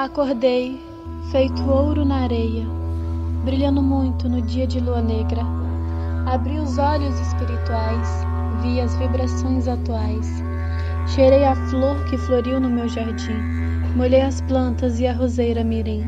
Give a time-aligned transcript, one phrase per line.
[0.00, 0.80] Acordei,
[1.30, 2.66] feito ouro na areia,
[3.44, 5.42] brilhando muito no dia de lua negra.
[6.24, 8.08] Abri os olhos espirituais,
[8.62, 10.42] vi as vibrações atuais.
[11.06, 13.36] Cheirei a flor que floriu no meu jardim,
[13.94, 16.02] molhei as plantas e a roseira mirim.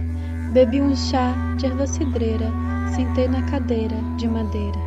[0.54, 2.50] Bebi um chá de erva cidreira,
[2.96, 4.80] sentei na cadeira de madeira.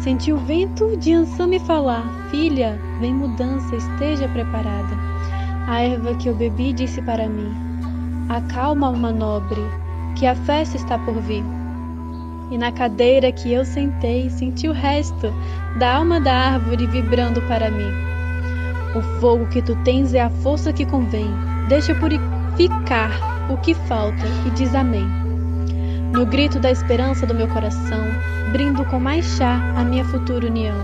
[0.00, 2.02] Senti o vento de ançã me falar:
[2.32, 4.96] Filha, vem mudança, esteja preparada.
[5.68, 7.65] A erva que eu bebi disse para mim:
[8.28, 9.62] Acalma, alma nobre,
[10.16, 11.44] que a festa está por vir.
[12.50, 15.32] E na cadeira que eu sentei, senti o resto
[15.78, 17.90] da alma da árvore vibrando para mim.
[18.96, 21.30] O fogo que tu tens é a força que convém.
[21.68, 23.10] Deixa purificar
[23.50, 25.06] o que falta e diz amém.
[26.12, 28.00] No grito da esperança do meu coração,
[28.52, 30.76] brindo com mais chá a minha futura união.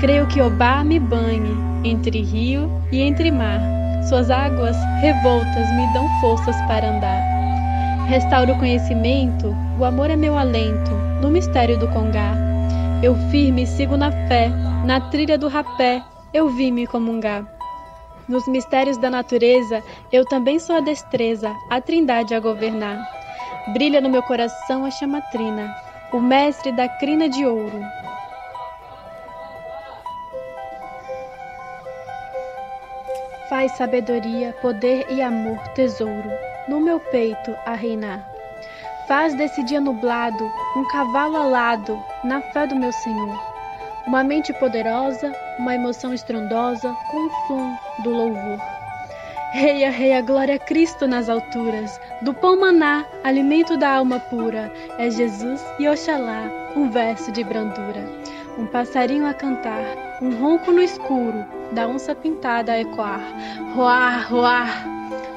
[0.00, 3.81] Creio que Obá me banhe entre rio e entre mar.
[4.08, 7.22] Suas águas revoltas me dão forças para andar.
[8.08, 10.90] Restauro o conhecimento, o amor é meu alento,
[11.20, 12.34] no mistério do Congá.
[13.02, 14.48] Eu firme sigo na fé,
[14.84, 16.02] na trilha do rapé,
[16.34, 17.46] eu vi me comungar.
[18.28, 22.98] Nos mistérios da natureza, eu também sou a destreza, a trindade a governar.
[23.72, 25.74] Brilha no meu coração a chamatrina,
[26.12, 27.80] o mestre da crina de ouro.
[33.52, 36.30] Faz sabedoria, poder e amor tesouro
[36.68, 38.26] no meu peito a reinar.
[39.06, 40.42] Faz desse dia nublado
[40.74, 43.38] um cavalo alado na fé do meu Senhor.
[44.06, 48.58] Uma mente poderosa, uma emoção estrondosa com o som do louvor.
[49.52, 52.00] Reia, reia, glória a Cristo nas alturas.
[52.22, 54.72] Do pão maná, alimento da alma pura.
[54.96, 58.02] É Jesus e Oxalá, um verso de brandura.
[58.58, 59.82] Um passarinho a cantar,
[60.20, 63.22] um ronco no escuro, da onça pintada a ecoar.
[63.74, 64.84] Roar, roar,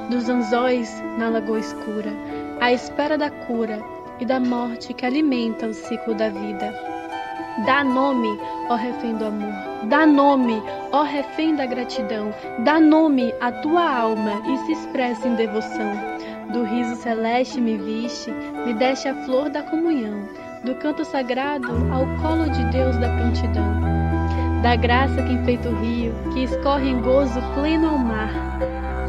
[0.10, 2.12] dos anzóis na lagoa escura,
[2.60, 3.82] à espera da cura
[4.20, 6.74] e da morte que alimenta o ciclo da vida.
[7.66, 8.38] Dá nome,
[8.70, 9.54] ó refém do amor,
[9.86, 10.62] dá nome,
[10.92, 12.34] ó refém da gratidão,
[12.66, 16.15] dá nome à tua alma e se expressa em devoção.
[16.53, 18.31] Do riso celeste me viste,
[18.66, 20.28] me deste a flor da comunhão,
[20.63, 23.81] do canto sagrado ao colo de Deus da prontidão.
[24.61, 28.31] Da graça que enfeita o rio, que escorre em gozo pleno ao mar,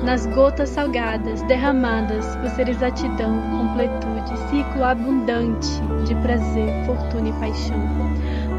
[0.02, 7.80] nas gotas salgadas derramadas por ser exatidão, completude, ciclo abundante de prazer, fortuna e paixão.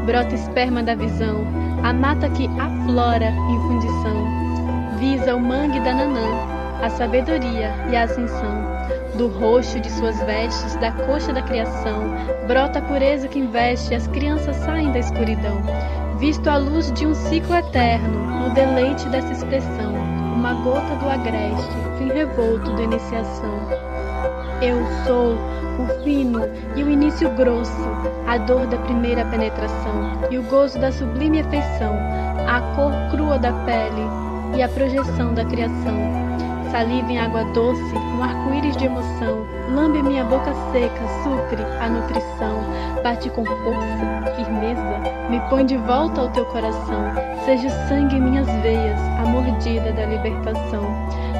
[0.06, 1.44] Brota esperma da visão,
[1.82, 8.04] a mata que aflora em fundição, visa o mangue da nanã, a sabedoria e a
[8.04, 8.66] ascensão.
[9.16, 12.04] Do roxo de suas vestes, da coxa da criação,
[12.46, 15.60] brota a pureza que investe, as crianças saem da escuridão.
[16.18, 19.94] Visto a luz de um ciclo eterno, no deleite dessa expressão,
[20.34, 23.58] uma gota do agreste, fim revolto da iniciação.
[24.62, 25.34] Eu sou
[25.78, 26.40] o fino
[26.76, 27.88] e o início grosso,
[28.26, 31.94] a dor da primeira penetração e o gozo da sublime afeição,
[32.46, 34.02] a cor crua da pele
[34.56, 36.28] e a projeção da criação.
[36.70, 42.60] Saliva em água doce, um arco-íris de emoção, lambe minha boca seca, supre a nutrição,
[43.02, 47.12] bate com força, firmeza, me põe de volta ao teu coração,
[47.44, 50.84] seja o sangue em minhas veias, a mordida da libertação.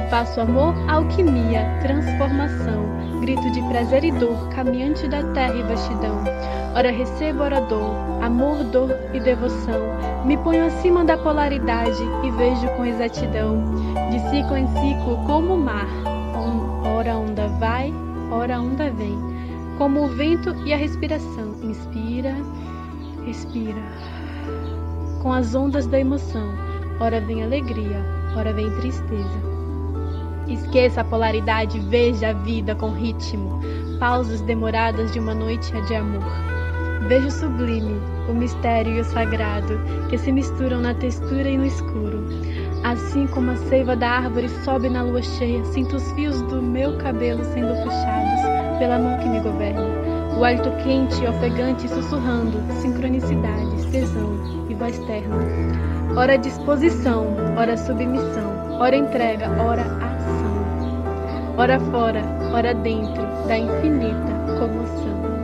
[0.09, 2.85] Faço amor, alquimia, transformação,
[3.21, 6.23] grito de prazer e dor, caminhante da terra e vastidão.
[6.75, 9.79] Ora recebo, ora dou, amor, dor e devoção.
[10.25, 13.63] Me ponho acima da polaridade e vejo com exatidão,
[14.09, 15.87] de ciclo em ciclo como o mar.
[20.15, 21.55] Vento e a respiração.
[21.63, 22.35] Inspira,
[23.27, 23.81] expira.
[25.21, 26.53] Com as ondas da emoção,
[26.99, 28.03] ora vem alegria,
[28.35, 29.49] ora vem tristeza.
[30.47, 33.59] Esqueça a polaridade, veja a vida com ritmo,
[33.99, 36.23] pausas demoradas de uma noite de amor.
[37.07, 41.65] Veja o sublime, o mistério e o sagrado que se misturam na textura e no
[41.65, 42.25] escuro.
[42.83, 46.97] Assim como a seiva da árvore sobe na lua cheia, sinto os fios do meu
[46.97, 50.08] cabelo sendo puxados pela mão que me governa.
[50.39, 55.35] O hálito quente ofegante sussurrando, sincronicidades, tesão e voz terna.
[56.15, 61.55] Ora disposição, ora submissão, ora entrega, ora ação.
[61.57, 65.38] Ora fora, ora dentro da infinita comoção.